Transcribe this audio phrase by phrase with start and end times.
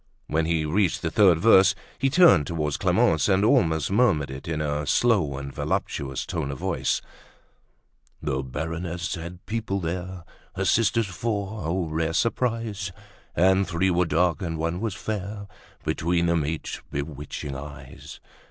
[0.25, 4.59] When he reached the third verse he turned towards Clemence and almost murmured it in
[4.59, 7.03] a slow and voluptuous tone of voice:
[8.19, 10.23] "The baroness had people there,
[10.55, 11.85] Her sisters four, oh!
[11.85, 12.91] rare surprise;
[13.35, 15.45] And three were dark, and one was fair;
[15.83, 18.19] Between them, eight bewitching eyes."